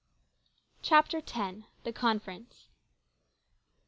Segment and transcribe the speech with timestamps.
[0.81, 1.37] CHAPTER X.
[1.83, 2.69] THE CONFERENCE.